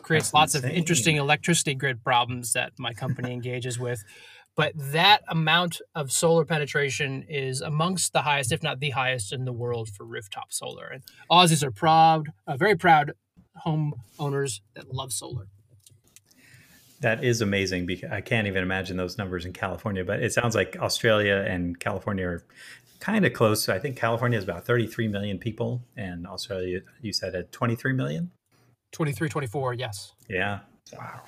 Creates 0.00 0.26
That's 0.26 0.34
lots 0.34 0.54
insane. 0.54 0.70
of 0.70 0.76
interesting 0.76 1.16
electricity 1.16 1.74
grid 1.74 2.02
problems 2.02 2.52
that 2.52 2.72
my 2.78 2.92
company 2.92 3.32
engages 3.32 3.78
with 3.78 4.04
but 4.56 4.72
that 4.76 5.22
amount 5.28 5.80
of 5.94 6.12
solar 6.12 6.44
penetration 6.44 7.24
is 7.28 7.60
amongst 7.60 8.12
the 8.12 8.22
highest, 8.22 8.52
if 8.52 8.62
not 8.62 8.80
the 8.80 8.90
highest, 8.90 9.32
in 9.32 9.44
the 9.44 9.52
world 9.52 9.88
for 9.88 10.04
rooftop 10.04 10.52
solar. 10.52 10.86
And 10.86 11.02
Aussies 11.30 11.62
are 11.62 11.72
proud, 11.72 12.28
uh, 12.46 12.56
very 12.56 12.76
proud 12.76 13.12
homeowners 13.66 14.60
that 14.74 14.92
love 14.92 15.12
solar. 15.12 15.48
That 17.00 17.24
is 17.24 17.40
amazing. 17.40 17.86
Because 17.86 18.12
I 18.12 18.20
can't 18.20 18.46
even 18.46 18.62
imagine 18.62 18.96
those 18.96 19.18
numbers 19.18 19.44
in 19.44 19.52
California, 19.52 20.04
but 20.04 20.22
it 20.22 20.32
sounds 20.32 20.54
like 20.54 20.76
Australia 20.78 21.44
and 21.46 21.78
California 21.78 22.26
are 22.26 22.44
kind 23.00 23.26
of 23.26 23.32
close. 23.32 23.68
I 23.68 23.78
think 23.78 23.96
California 23.96 24.38
is 24.38 24.44
about 24.44 24.64
33 24.64 25.08
million 25.08 25.38
people, 25.38 25.82
and 25.96 26.26
Australia, 26.26 26.80
you 27.02 27.12
said, 27.12 27.34
at 27.34 27.50
23 27.50 27.92
million? 27.92 28.30
23, 28.92 29.28
24, 29.28 29.74
yes. 29.74 30.14
Yeah. 30.28 30.60
Wow 30.96 31.22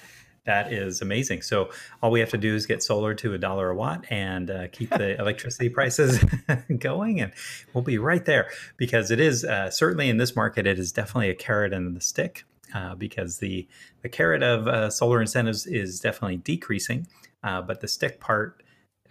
that 0.46 0.72
is 0.72 1.02
amazing. 1.02 1.42
So 1.42 1.70
all 2.02 2.10
we 2.10 2.20
have 2.20 2.30
to 2.30 2.38
do 2.38 2.54
is 2.54 2.66
get 2.66 2.82
solar 2.82 3.14
to 3.14 3.34
a 3.34 3.38
dollar 3.38 3.70
a 3.70 3.74
watt 3.74 4.04
and 4.10 4.50
uh, 4.50 4.68
keep 4.72 4.90
the 4.90 5.16
electricity 5.20 5.68
prices 5.68 6.24
going, 6.78 7.20
and 7.20 7.32
we'll 7.74 7.84
be 7.84 7.98
right 7.98 8.24
there. 8.24 8.48
Because 8.76 9.10
it 9.10 9.20
is 9.20 9.44
uh, 9.44 9.70
certainly 9.70 10.08
in 10.08 10.16
this 10.16 10.34
market, 10.34 10.66
it 10.66 10.78
is 10.78 10.92
definitely 10.92 11.30
a 11.30 11.34
carrot 11.34 11.72
and 11.72 11.94
the 11.96 12.00
stick. 12.00 12.44
Uh, 12.74 12.96
because 12.96 13.38
the 13.38 13.66
the 14.02 14.08
carrot 14.08 14.42
of 14.42 14.66
uh, 14.66 14.90
solar 14.90 15.20
incentives 15.20 15.66
is 15.66 16.00
definitely 16.00 16.36
decreasing, 16.38 17.06
uh, 17.44 17.62
but 17.62 17.80
the 17.80 17.86
stick 17.86 18.20
part 18.20 18.62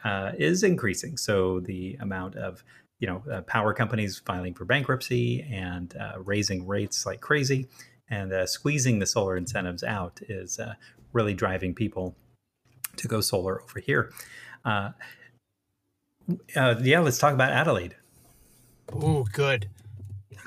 uh, 0.03 0.33
is 0.37 0.61
increasing. 0.61 1.15
So 1.15 1.61
the 1.61 1.97
amount 2.01 2.35
of 2.35 2.63
you 2.99 3.07
know 3.07 3.23
uh, 3.31 3.41
power 3.41 3.73
companies 3.73 4.21
filing 4.25 4.53
for 4.53 4.65
bankruptcy 4.65 5.41
and 5.41 5.95
uh, 5.95 6.19
raising 6.19 6.67
rates 6.67 7.05
like 7.05 7.21
crazy 7.21 7.67
and 8.09 8.31
uh, 8.31 8.45
squeezing 8.45 8.99
the 8.99 9.05
solar 9.05 9.35
incentives 9.35 9.83
out 9.83 10.19
is 10.29 10.59
uh, 10.59 10.75
really 11.15 11.33
driving 11.33 11.73
people 11.73 12.15
to 12.97 13.07
go 13.07 13.21
solar 13.21 13.61
over 13.63 13.79
here. 13.79 14.11
Uh, 14.63 14.91
yeah, 16.81 16.99
let's 16.99 17.17
talk 17.17 17.33
about 17.33 17.51
Adelaide. 17.51 17.95
Oh, 18.93 19.25
good. 19.31 19.69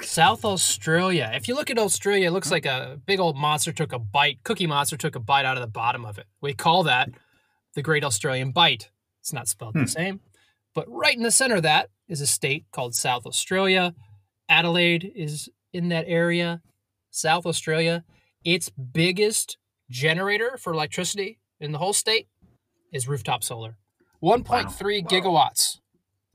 South 0.02 0.44
Australia. 0.44 1.30
If 1.34 1.48
you 1.48 1.54
look 1.54 1.70
at 1.70 1.78
Australia, 1.78 2.28
it 2.28 2.32
looks 2.32 2.50
like 2.50 2.66
a 2.66 3.00
big 3.06 3.18
old 3.18 3.36
monster 3.36 3.72
took 3.72 3.92
a 3.92 3.98
bite. 3.98 4.38
Cookie 4.44 4.66
Monster 4.66 4.96
took 4.96 5.16
a 5.16 5.20
bite 5.20 5.44
out 5.44 5.56
of 5.56 5.60
the 5.60 5.66
bottom 5.66 6.04
of 6.04 6.18
it. 6.18 6.26
We 6.40 6.54
call 6.54 6.84
that 6.84 7.10
the 7.74 7.82
Great 7.82 8.04
Australian 8.04 8.52
Bight. 8.52 8.90
It's 9.20 9.32
not 9.32 9.48
spelled 9.48 9.74
hmm. 9.74 9.82
the 9.82 9.88
same. 9.88 10.20
But 10.74 10.86
right 10.88 11.16
in 11.16 11.22
the 11.22 11.30
center 11.30 11.56
of 11.56 11.62
that 11.64 11.90
is 12.08 12.20
a 12.20 12.26
state 12.26 12.66
called 12.70 12.94
South 12.94 13.26
Australia. 13.26 13.94
Adelaide 14.48 15.10
is 15.16 15.48
in 15.72 15.88
that 15.88 16.04
area. 16.06 16.60
South 17.10 17.46
Australia, 17.46 18.04
its 18.44 18.70
biggest 18.70 19.56
generator 19.90 20.56
for 20.58 20.72
electricity 20.72 21.38
in 21.60 21.72
the 21.72 21.78
whole 21.78 21.92
state 21.92 22.28
is 22.92 23.08
rooftop 23.08 23.42
solar. 23.42 23.76
1.3 24.22 24.44
wow. 24.44 25.08
gigawatts 25.08 25.78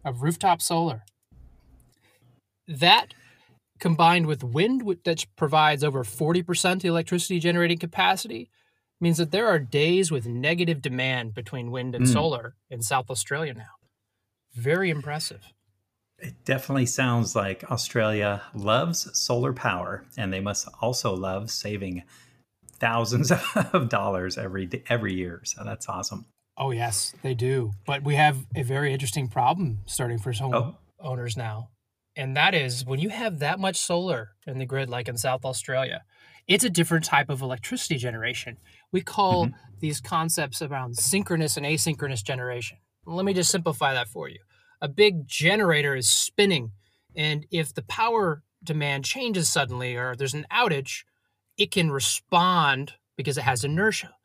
of 0.06 0.22
rooftop 0.22 0.62
solar. 0.62 1.04
That 2.68 3.14
combined 3.80 4.28
with 4.28 4.44
wind, 4.44 4.82
that 5.04 5.26
provides 5.36 5.84
over 5.84 6.06
40% 6.06 6.76
of 6.76 6.86
electricity 6.86 7.40
generating 7.40 7.78
capacity, 7.78 8.50
means 9.02 9.18
that 9.18 9.32
there 9.32 9.48
are 9.48 9.60
days 9.60 10.10
with 10.10 10.26
negative 10.26 10.82
demand 10.82 11.34
between 11.34 11.70
wind 11.70 11.94
and 11.94 12.06
mm. 12.06 12.14
solar 12.14 12.56
in 12.70 12.82
South 12.82 13.10
Australia 13.10 13.54
now. 13.54 13.76
Very 14.54 14.90
impressive. 14.90 15.52
It 16.18 16.46
definitely 16.46 16.86
sounds 16.86 17.36
like 17.36 17.70
Australia 17.70 18.44
loves 18.54 19.10
solar 19.20 19.52
power, 19.52 20.06
and 20.16 20.32
they 20.32 20.40
must 20.40 20.70
also 20.80 21.14
love 21.14 21.52
saving 21.52 22.04
thousands 22.84 23.32
of 23.74 23.88
dollars 23.88 24.38
every 24.38 24.70
every 24.90 25.14
year. 25.14 25.42
So 25.46 25.64
that's 25.64 25.88
awesome. 25.88 26.26
Oh 26.58 26.72
yes, 26.72 27.16
they 27.24 27.34
do. 27.34 27.72
But 27.86 28.04
we 28.04 28.16
have 28.16 28.46
a 28.56 28.64
very 28.64 28.92
interesting 28.92 29.30
problem 29.30 29.80
starting 29.86 30.20
for 30.20 30.34
home 30.34 30.54
oh. 30.54 30.76
owners 31.00 31.38
now, 31.38 31.70
and 32.18 32.36
that 32.36 32.54
is 32.54 32.86
when 32.86 33.00
you 33.00 33.10
have 33.10 33.40
that 33.40 33.58
much 33.58 33.78
solar 33.78 34.32
in 34.46 34.60
the 34.60 34.66
grid, 34.66 34.90
like 34.90 35.08
in 35.08 35.18
South 35.18 35.46
Australia, 35.46 36.04
it's 36.46 36.66
a 36.66 36.70
different 36.70 37.06
type 37.06 37.30
of 37.30 37.42
electricity 37.42 37.96
generation. 37.96 38.58
We 38.92 39.00
call 39.02 39.46
mm-hmm. 39.46 39.56
these 39.80 40.02
concepts 40.02 40.62
around 40.62 40.98
synchronous 40.98 41.56
and 41.56 41.66
asynchronous 41.66 42.22
generation. 42.22 42.80
Let 43.06 43.26
me 43.26 43.34
just 43.34 43.50
simplify 43.50 43.94
that 43.94 44.10
for 44.10 44.28
you. 44.28 44.40
A 44.82 44.90
big 44.90 45.26
generator 45.26 45.96
is 45.96 46.10
spinning, 46.10 46.72
and 47.16 47.46
if 47.50 47.74
the 47.74 47.84
power 47.84 48.44
demand 48.62 49.06
changes 49.06 49.50
suddenly 49.50 49.96
or 49.96 50.16
there's 50.16 50.34
an 50.34 50.46
outage, 50.52 51.04
it 51.58 51.72
can 51.72 51.92
respond 51.92 52.94
because 53.18 53.38
it 53.38 53.44
has 53.44 53.64
inertia. 53.64 54.16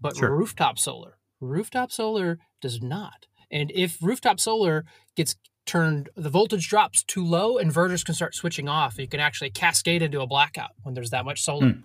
But 0.00 0.16
sure. 0.16 0.30
rooftop 0.30 0.78
solar, 0.78 1.18
rooftop 1.40 1.90
solar 1.90 2.38
does 2.60 2.82
not. 2.82 3.26
And 3.50 3.70
if 3.74 4.02
rooftop 4.02 4.40
solar 4.40 4.84
gets 5.14 5.36
turned, 5.66 6.08
the 6.16 6.30
voltage 6.30 6.68
drops 6.68 7.02
too 7.02 7.24
low, 7.24 7.56
inverters 7.56 8.04
can 8.04 8.14
start 8.14 8.34
switching 8.34 8.68
off. 8.68 8.98
You 8.98 9.08
can 9.08 9.20
actually 9.20 9.50
cascade 9.50 10.02
into 10.02 10.20
a 10.20 10.26
blackout 10.26 10.70
when 10.82 10.94
there's 10.94 11.10
that 11.10 11.24
much 11.24 11.42
solar. 11.42 11.70
Hmm. 11.70 11.80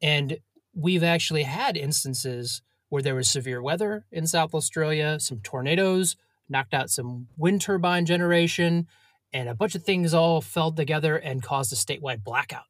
And 0.00 0.38
we've 0.74 1.02
actually 1.02 1.44
had 1.44 1.76
instances 1.76 2.62
where 2.88 3.02
there 3.02 3.14
was 3.14 3.28
severe 3.28 3.62
weather 3.62 4.04
in 4.10 4.26
South 4.26 4.54
Australia, 4.54 5.18
some 5.20 5.40
tornadoes 5.40 6.16
knocked 6.48 6.74
out 6.74 6.90
some 6.90 7.28
wind 7.36 7.60
turbine 7.60 8.04
generation, 8.04 8.86
and 9.32 9.48
a 9.48 9.54
bunch 9.54 9.74
of 9.74 9.82
things 9.82 10.12
all 10.12 10.40
fell 10.40 10.70
together 10.70 11.16
and 11.16 11.42
caused 11.42 11.72
a 11.72 11.76
statewide 11.76 12.22
blackout. 12.22 12.64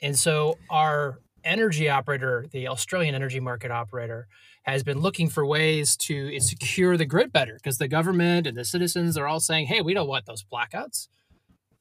And 0.00 0.18
so 0.18 0.58
our 0.70 1.20
energy 1.44 1.88
operator, 1.88 2.46
the 2.50 2.68
Australian 2.68 3.14
energy 3.14 3.40
market 3.40 3.70
operator, 3.70 4.26
has 4.62 4.82
been 4.82 5.00
looking 5.00 5.28
for 5.28 5.46
ways 5.46 5.96
to 5.96 6.38
secure 6.40 6.96
the 6.96 7.06
grid 7.06 7.32
better 7.32 7.54
because 7.54 7.78
the 7.78 7.88
government 7.88 8.46
and 8.46 8.56
the 8.56 8.64
citizens 8.64 9.16
are 9.16 9.26
all 9.26 9.40
saying, 9.40 9.66
hey, 9.66 9.80
we 9.80 9.94
don't 9.94 10.08
want 10.08 10.26
those 10.26 10.44
blackouts. 10.44 11.08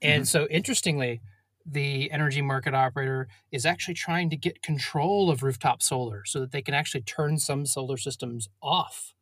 And 0.01 0.23
mm-hmm. 0.23 0.27
so 0.27 0.47
interestingly, 0.47 1.21
the 1.65 2.11
energy 2.11 2.43
market 2.43 2.75
operator 2.75 3.27
is 3.51 3.65
actually 3.65 3.95
trying 3.95 4.29
to 4.29 4.37
get 4.37 4.61
control 4.61 5.31
of 5.31 5.41
rooftop 5.41 5.81
solar 5.81 6.23
so 6.25 6.39
that 6.39 6.51
they 6.51 6.61
can 6.61 6.75
actually 6.75 7.01
turn 7.01 7.39
some 7.39 7.65
solar 7.65 7.97
systems 7.97 8.47
off 8.61 9.15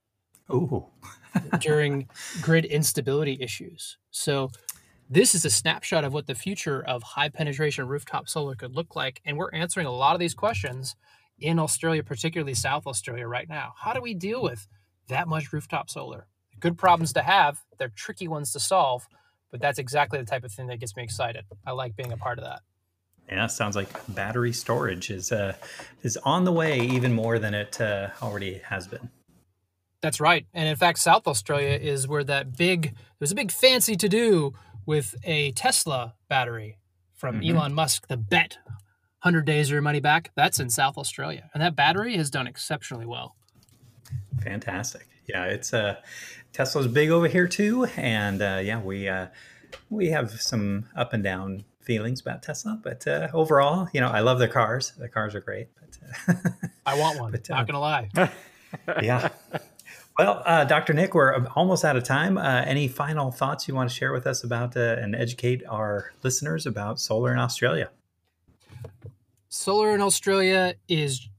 Ooh. 0.51 0.87
during 1.59 2.09
grid 2.41 2.65
instability 2.65 3.37
issues. 3.39 3.97
So 4.11 4.51
this 5.09 5.35
is 5.35 5.45
a 5.45 5.49
snapshot 5.49 6.03
of 6.03 6.13
what 6.13 6.27
the 6.27 6.35
future 6.35 6.81
of 6.81 7.03
high 7.03 7.29
penetration 7.29 7.87
rooftop 7.87 8.27
solar 8.27 8.55
could 8.55 8.75
look 8.75 8.95
like 8.95 9.21
and 9.25 9.37
we're 9.37 9.51
answering 9.51 9.85
a 9.85 9.91
lot 9.91 10.13
of 10.13 10.19
these 10.19 10.33
questions 10.33 10.95
in 11.39 11.59
Australia, 11.59 12.03
particularly 12.03 12.53
South 12.53 12.87
Australia 12.87 13.27
right 13.27 13.49
now. 13.49 13.73
How 13.77 13.93
do 13.93 14.01
we 14.01 14.13
deal 14.13 14.41
with 14.41 14.67
that 15.07 15.27
much 15.27 15.51
rooftop 15.51 15.89
solar? 15.89 16.27
Good 16.59 16.77
problems 16.77 17.13
to 17.13 17.21
have, 17.21 17.61
they're 17.77 17.89
tricky 17.89 18.27
ones 18.27 18.53
to 18.53 18.59
solve 18.59 19.07
but 19.53 19.61
that's 19.61 19.77
exactly 19.77 20.17
the 20.17 20.25
type 20.25 20.43
of 20.43 20.51
thing 20.51 20.65
that 20.67 20.79
gets 20.79 20.95
me 20.95 21.03
excited. 21.03 21.45
I 21.65 21.71
like 21.73 21.95
being 21.95 22.11
a 22.11 22.17
part 22.17 22.39
of 22.39 22.43
that. 22.43 22.61
Yeah, 23.29 23.45
sounds 23.45 23.75
like 23.75 23.87
battery 24.13 24.51
storage 24.51 25.11
is 25.11 25.31
uh, 25.31 25.53
is 26.01 26.17
on 26.17 26.43
the 26.43 26.51
way 26.51 26.79
even 26.79 27.13
more 27.13 27.37
than 27.37 27.53
it 27.53 27.79
uh, 27.79 28.09
already 28.21 28.61
has 28.65 28.87
been. 28.87 29.11
That's 30.01 30.19
right, 30.19 30.47
and 30.53 30.67
in 30.67 30.75
fact, 30.75 30.97
South 30.99 31.27
Australia 31.27 31.77
is 31.79 32.07
where 32.07 32.23
that 32.23 32.57
big 32.57 32.95
there's 33.19 33.31
a 33.31 33.35
big 33.35 33.51
fancy 33.51 33.95
to 33.95 34.09
do 34.09 34.55
with 34.85 35.15
a 35.23 35.51
Tesla 35.53 36.15
battery 36.29 36.77
from 37.13 37.41
mm-hmm. 37.41 37.57
Elon 37.57 37.73
Musk. 37.73 38.07
The 38.07 38.17
bet, 38.17 38.57
hundred 39.19 39.45
days 39.45 39.71
or 39.71 39.75
your 39.75 39.81
money 39.81 39.99
back. 39.99 40.31
That's 40.35 40.59
in 40.59 40.69
South 40.69 40.97
Australia, 40.97 41.49
and 41.53 41.61
that 41.61 41.75
battery 41.75 42.17
has 42.17 42.29
done 42.29 42.47
exceptionally 42.47 43.05
well. 43.05 43.35
Fantastic. 44.41 45.07
Yeah, 45.27 45.45
it's 45.45 45.73
uh, 45.73 45.97
Tesla's 46.51 46.87
big 46.87 47.09
over 47.09 47.27
here 47.27 47.47
too, 47.47 47.85
and 47.97 48.41
uh, 48.41 48.59
yeah, 48.63 48.81
we 48.81 49.07
uh, 49.07 49.27
we 49.89 50.09
have 50.09 50.31
some 50.41 50.85
up 50.95 51.13
and 51.13 51.23
down 51.23 51.63
feelings 51.83 52.21
about 52.21 52.41
Tesla, 52.43 52.79
but 52.81 53.05
uh, 53.07 53.27
overall, 53.33 53.87
you 53.93 54.01
know, 54.01 54.07
I 54.07 54.21
love 54.21 54.39
their 54.39 54.47
cars. 54.47 54.91
The 54.97 55.09
cars 55.09 55.35
are 55.35 55.41
great. 55.41 55.67
But 55.79 56.35
uh, 56.35 56.49
I 56.85 56.99
want 56.99 57.19
one. 57.19 57.31
But, 57.31 57.47
Not 57.49 57.61
uh, 57.61 57.63
gonna 57.63 57.79
lie. 57.79 58.09
yeah. 59.01 59.29
Well, 60.19 60.43
uh, 60.45 60.63
Dr. 60.65 60.93
Nick, 60.93 61.15
we're 61.15 61.45
almost 61.55 61.83
out 61.83 61.95
of 61.95 62.03
time. 62.03 62.37
Uh, 62.37 62.61
any 62.65 62.87
final 62.87 63.31
thoughts 63.31 63.67
you 63.67 63.73
want 63.73 63.89
to 63.89 63.95
share 63.95 64.13
with 64.13 64.27
us 64.27 64.43
about 64.43 64.77
uh, 64.77 64.97
and 64.99 65.15
educate 65.15 65.63
our 65.67 66.11
listeners 66.21 66.67
about 66.67 66.99
solar 66.99 67.31
in 67.31 67.39
Australia? 67.39 67.89
Solar 69.49 69.95
in 69.95 70.01
Australia 70.01 70.75
is 70.87 71.29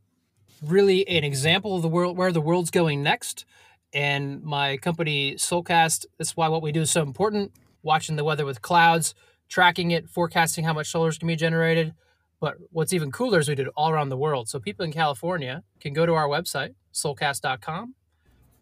really 0.60 1.06
an 1.08 1.22
example 1.22 1.76
of 1.76 1.82
the 1.82 1.88
world 1.88 2.16
where 2.16 2.32
the 2.32 2.40
world's 2.40 2.70
going 2.70 3.02
next 3.02 3.44
and 3.92 4.42
my 4.42 4.76
company 4.76 5.34
Solcast. 5.36 6.06
That's 6.18 6.36
why 6.36 6.48
what 6.48 6.62
we 6.62 6.72
do 6.72 6.80
is 6.80 6.90
so 6.90 7.02
important. 7.02 7.52
Watching 7.84 8.16
the 8.16 8.24
weather 8.24 8.44
with 8.44 8.60
clouds, 8.60 9.14
tracking 9.48 9.92
it, 9.92 10.08
forecasting 10.08 10.64
how 10.64 10.72
much 10.72 10.90
solar 10.90 11.08
is 11.08 11.18
going 11.18 11.28
to 11.28 11.32
be 11.32 11.36
generated. 11.36 11.94
But 12.40 12.56
what's 12.72 12.92
even 12.92 13.12
cooler 13.12 13.38
is 13.38 13.48
we 13.48 13.54
do 13.54 13.62
it 13.62 13.68
all 13.76 13.90
around 13.90 14.08
the 14.08 14.16
world. 14.16 14.48
So 14.48 14.58
people 14.58 14.84
in 14.84 14.92
California 14.92 15.62
can 15.80 15.92
go 15.92 16.06
to 16.06 16.14
our 16.14 16.26
website, 16.26 16.74
solcast.com. 16.92 17.94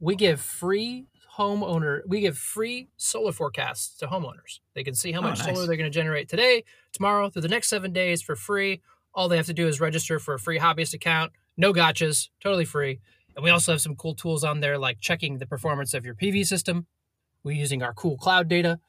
We 0.02 0.16
give 0.16 0.40
free 0.40 1.06
homeowner, 1.38 2.00
we 2.08 2.22
give 2.22 2.36
free 2.36 2.88
solar 2.96 3.30
forecasts 3.30 3.96
to 3.98 4.08
homeowners. 4.08 4.58
They 4.74 4.82
can 4.82 4.96
see 4.96 5.12
how 5.12 5.20
oh, 5.20 5.22
much 5.22 5.38
nice. 5.38 5.54
solar 5.54 5.64
they're 5.64 5.76
going 5.76 5.90
to 5.90 5.96
generate 5.96 6.28
today, 6.28 6.64
tomorrow, 6.92 7.30
through 7.30 7.42
the 7.42 7.48
next 7.48 7.68
seven 7.68 7.92
days 7.92 8.20
for 8.20 8.34
free. 8.34 8.80
All 9.14 9.28
they 9.28 9.36
have 9.36 9.46
to 9.46 9.54
do 9.54 9.68
is 9.68 9.80
register 9.80 10.18
for 10.18 10.34
a 10.34 10.40
free 10.40 10.58
hobbyist 10.58 10.92
account. 10.92 11.30
No 11.56 11.72
gotchas, 11.72 12.30
totally 12.42 12.64
free. 12.64 12.98
And 13.36 13.44
we 13.44 13.50
also 13.50 13.70
have 13.70 13.80
some 13.80 13.94
cool 13.94 14.16
tools 14.16 14.42
on 14.42 14.58
there 14.58 14.76
like 14.76 14.98
checking 14.98 15.38
the 15.38 15.46
performance 15.46 15.94
of 15.94 16.04
your 16.04 16.16
PV 16.16 16.46
system. 16.46 16.86
We're 17.44 17.52
using 17.52 17.84
our 17.84 17.94
cool 17.94 18.16
cloud 18.16 18.48
data, 18.48 18.80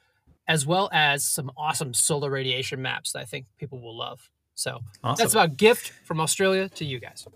as 0.47 0.65
well 0.65 0.89
as 0.91 1.23
some 1.23 1.51
awesome 1.55 1.93
solar 1.93 2.31
radiation 2.31 2.81
maps 2.81 3.11
that 3.11 3.19
I 3.19 3.25
think 3.25 3.45
people 3.59 3.79
will 3.79 3.95
love. 3.95 4.31
So 4.55 4.81
awesome. 5.03 5.23
that's 5.23 5.33
about 5.33 5.57
gift 5.57 5.89
from 6.05 6.19
Australia 6.19 6.69
to 6.69 6.85
you 6.85 6.99
guys. 6.99 7.27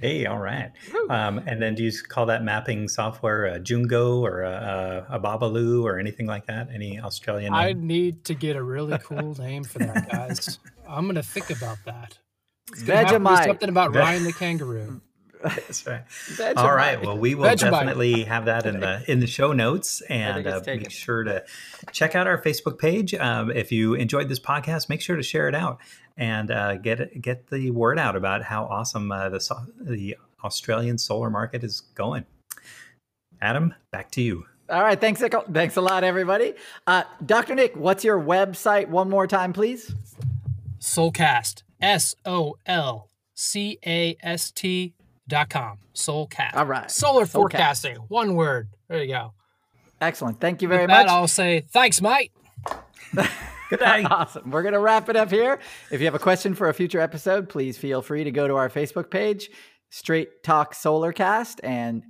Hey, 0.00 0.26
all 0.26 0.38
right. 0.38 0.72
Um, 1.10 1.38
and 1.46 1.60
then 1.60 1.74
do 1.74 1.84
you 1.84 1.92
call 2.08 2.26
that 2.26 2.42
mapping 2.42 2.88
software 2.88 3.46
a 3.46 3.60
Jungo 3.60 4.20
or 4.20 4.42
a, 4.42 5.06
a, 5.10 5.16
a 5.16 5.20
Babaloo 5.20 5.84
or 5.84 5.98
anything 5.98 6.26
like 6.26 6.46
that? 6.46 6.68
Any 6.74 6.98
Australian? 6.98 7.52
Name? 7.52 7.60
I 7.60 7.72
need 7.74 8.24
to 8.24 8.34
get 8.34 8.56
a 8.56 8.62
really 8.62 8.98
cool 9.02 9.34
name 9.34 9.64
for 9.64 9.80
that, 9.80 10.10
guys. 10.10 10.58
I'm 10.88 11.04
going 11.04 11.16
to 11.16 11.22
think 11.22 11.50
about 11.50 11.78
that. 11.84 12.18
Vegemite. 12.72 13.44
Something 13.44 13.68
about 13.68 13.94
Ryan 13.94 14.24
the 14.24 14.32
kangaroo. 14.32 15.00
That's 15.42 15.86
right. 15.86 16.02
All 16.56 16.74
right. 16.74 17.04
Well, 17.04 17.18
we 17.18 17.34
will 17.34 17.46
Vegemite. 17.46 17.70
definitely 17.70 18.22
have 18.24 18.44
that 18.44 18.64
in 18.64 18.78
the 18.78 19.02
in 19.10 19.18
the 19.18 19.26
show 19.26 19.52
notes, 19.52 20.00
and 20.02 20.46
uh, 20.46 20.60
make 20.64 20.88
sure 20.90 21.24
to 21.24 21.44
check 21.90 22.14
out 22.14 22.28
our 22.28 22.40
Facebook 22.40 22.78
page. 22.78 23.12
Um, 23.14 23.50
if 23.50 23.72
you 23.72 23.94
enjoyed 23.94 24.28
this 24.28 24.38
podcast, 24.38 24.88
make 24.88 25.00
sure 25.00 25.16
to 25.16 25.22
share 25.22 25.48
it 25.48 25.54
out 25.56 25.78
and 26.16 26.50
uh, 26.50 26.76
get 26.76 27.20
get 27.20 27.48
the 27.48 27.70
word 27.70 27.98
out 27.98 28.16
about 28.16 28.42
how 28.42 28.64
awesome 28.64 29.10
uh, 29.12 29.28
the 29.28 29.66
the 29.80 30.16
Australian 30.44 30.98
solar 30.98 31.30
market 31.30 31.64
is 31.64 31.80
going. 31.94 32.24
Adam, 33.40 33.74
back 33.90 34.10
to 34.12 34.22
you. 34.22 34.44
All 34.68 34.82
right. 34.82 35.00
Thanks. 35.00 35.22
Thanks 35.52 35.76
a 35.76 35.80
lot, 35.80 36.04
everybody. 36.04 36.54
Uh, 36.86 37.02
Dr. 37.24 37.54
Nick, 37.54 37.76
what's 37.76 38.04
your 38.04 38.20
website 38.20 38.88
one 38.88 39.10
more 39.10 39.26
time, 39.26 39.52
please? 39.52 39.94
Solcast. 40.80 41.62
S 41.80 42.14
O 42.24 42.56
L 42.64 43.08
C 43.34 43.78
A 43.84 44.16
S 44.22 44.50
T 44.52 44.94
dot 45.28 45.50
com. 45.50 45.78
Solcast. 45.94 46.54
All 46.54 46.66
right. 46.66 46.90
Solar 46.90 47.24
Solcast. 47.24 47.30
forecasting. 47.30 47.96
One 48.08 48.34
word. 48.34 48.68
There 48.88 49.02
you 49.02 49.12
go. 49.12 49.32
Excellent. 50.00 50.40
Thank 50.40 50.62
you 50.62 50.68
very 50.68 50.82
With 50.84 50.90
much. 50.90 51.06
That, 51.06 51.12
I'll 51.12 51.28
say 51.28 51.60
thanks, 51.60 52.00
mate. 52.00 52.32
Good 53.72 53.80
day. 53.84 54.04
awesome. 54.04 54.50
We're 54.50 54.62
going 54.62 54.74
to 54.74 54.80
wrap 54.80 55.08
it 55.08 55.16
up 55.16 55.30
here. 55.30 55.58
If 55.90 56.00
you 56.00 56.06
have 56.06 56.14
a 56.14 56.18
question 56.18 56.54
for 56.54 56.68
a 56.68 56.74
future 56.74 57.00
episode, 57.00 57.48
please 57.48 57.78
feel 57.78 58.02
free 58.02 58.24
to 58.24 58.30
go 58.30 58.46
to 58.46 58.54
our 58.56 58.68
Facebook 58.68 59.10
page, 59.10 59.50
Straight 59.90 60.42
Talk 60.42 60.74
Solarcast, 60.74 61.60
and 61.62 62.02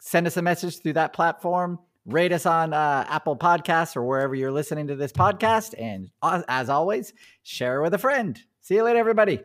send 0.00 0.26
us 0.26 0.36
a 0.36 0.42
message 0.42 0.80
through 0.82 0.94
that 0.94 1.12
platform. 1.12 1.78
Rate 2.06 2.32
us 2.32 2.46
on 2.46 2.72
uh, 2.72 3.04
Apple 3.08 3.36
Podcasts 3.36 3.96
or 3.96 4.04
wherever 4.04 4.34
you're 4.34 4.52
listening 4.52 4.86
to 4.88 4.96
this 4.96 5.12
podcast. 5.12 5.74
And 5.78 6.10
uh, 6.22 6.42
as 6.48 6.68
always, 6.68 7.12
share 7.42 7.82
with 7.82 7.94
a 7.94 7.98
friend. 7.98 8.38
See 8.60 8.74
you 8.76 8.82
later, 8.84 8.98
everybody. 8.98 9.40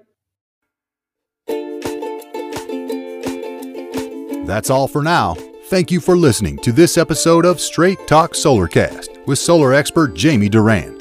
That's 4.46 4.70
all 4.70 4.88
for 4.88 5.01
now. 5.01 5.36
Thank 5.65 5.91
you 5.91 6.00
for 6.01 6.18
listening 6.18 6.58
to 6.60 6.72
this 6.72 6.98
episode 6.98 7.46
of 7.46 7.62
Straight 7.62 8.06
Talk 8.08 8.34
Solarcast 8.34 9.25
with 9.25 9.39
solar 9.39 9.74
expert 9.74 10.13
Jamie 10.13 10.50
Duran. 10.50 11.00